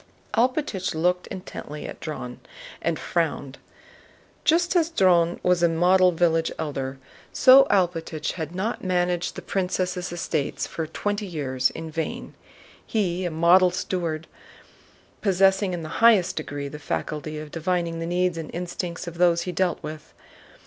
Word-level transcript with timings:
Alpátych 0.33 0.95
looked 0.95 1.27
intently 1.27 1.85
at 1.87 1.99
Dron 1.99 2.37
and 2.81 2.97
frowned. 2.97 3.59
Just 4.43 4.75
as 4.75 4.89
Dron 4.89 5.39
was 5.43 5.61
a 5.61 5.69
model 5.69 6.11
village 6.11 6.51
Elder, 6.57 6.97
so 7.31 7.65
Alpátych 7.69 8.31
had 8.31 8.55
not 8.55 8.83
managed 8.83 9.35
the 9.35 9.43
prince's 9.43 9.95
estates 10.11 10.65
for 10.65 10.87
twenty 10.87 11.27
years 11.27 11.69
in 11.69 11.91
vain. 11.91 12.33
He 12.83 13.19
was 13.19 13.27
a 13.27 13.29
model 13.29 13.69
steward, 13.69 14.25
possessing 15.21 15.71
in 15.71 15.83
the 15.83 15.89
highest 16.01 16.35
degree 16.35 16.67
the 16.67 16.79
faculty 16.79 17.37
of 17.37 17.51
divining 17.51 17.99
the 17.99 18.07
needs 18.07 18.39
and 18.39 18.49
instincts 18.55 19.05
of 19.05 19.19
those 19.19 19.43
he 19.43 19.51
dealt 19.51 19.83
with. 19.83 20.15